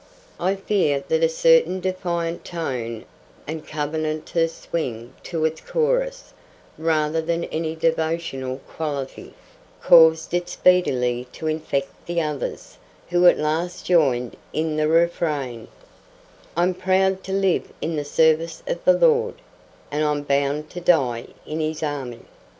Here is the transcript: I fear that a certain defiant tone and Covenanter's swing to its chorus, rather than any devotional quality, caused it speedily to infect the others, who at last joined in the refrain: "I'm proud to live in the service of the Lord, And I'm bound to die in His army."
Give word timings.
I 0.39 0.55
fear 0.55 1.03
that 1.09 1.23
a 1.23 1.29
certain 1.29 1.79
defiant 1.79 2.43
tone 2.43 3.05
and 3.45 3.67
Covenanter's 3.67 4.51
swing 4.51 5.13
to 5.21 5.45
its 5.45 5.61
chorus, 5.61 6.33
rather 6.75 7.21
than 7.21 7.43
any 7.43 7.75
devotional 7.75 8.61
quality, 8.67 9.35
caused 9.83 10.33
it 10.33 10.49
speedily 10.49 11.27
to 11.33 11.45
infect 11.45 11.89
the 12.07 12.19
others, 12.19 12.79
who 13.09 13.27
at 13.27 13.37
last 13.37 13.85
joined 13.85 14.35
in 14.53 14.75
the 14.75 14.87
refrain: 14.87 15.67
"I'm 16.57 16.73
proud 16.73 17.23
to 17.25 17.31
live 17.31 17.71
in 17.79 17.95
the 17.95 18.03
service 18.03 18.63
of 18.65 18.83
the 18.83 18.93
Lord, 18.93 19.35
And 19.91 20.03
I'm 20.03 20.23
bound 20.23 20.71
to 20.71 20.81
die 20.81 21.27
in 21.45 21.59
His 21.59 21.83
army." 21.83 22.21